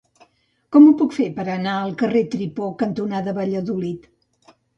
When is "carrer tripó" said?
1.99-2.71